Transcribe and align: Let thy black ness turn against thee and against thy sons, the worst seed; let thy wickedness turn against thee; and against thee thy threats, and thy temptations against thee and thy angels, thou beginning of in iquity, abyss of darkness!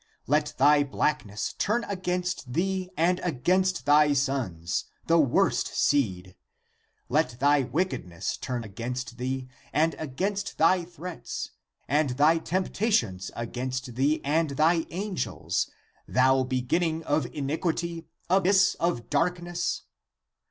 Let 0.25 0.55
thy 0.57 0.81
black 0.83 1.27
ness 1.27 1.53
turn 1.59 1.83
against 1.83 2.53
thee 2.53 2.89
and 2.97 3.19
against 3.19 3.85
thy 3.85 4.13
sons, 4.13 4.85
the 5.05 5.19
worst 5.19 5.67
seed; 5.75 6.35
let 7.07 7.39
thy 7.39 7.61
wickedness 7.61 8.35
turn 8.37 8.63
against 8.63 9.17
thee; 9.19 9.47
and 9.71 9.93
against 9.99 10.57
thee 10.57 10.57
thy 10.63 10.85
threats, 10.85 11.51
and 11.87 12.09
thy 12.17 12.39
temptations 12.39 13.29
against 13.35 13.93
thee 13.93 14.21
and 14.23 14.49
thy 14.57 14.87
angels, 14.89 15.69
thou 16.07 16.41
beginning 16.45 17.03
of 17.03 17.27
in 17.27 17.45
iquity, 17.51 18.05
abyss 18.27 18.75
of 18.79 19.07
darkness! 19.11 19.83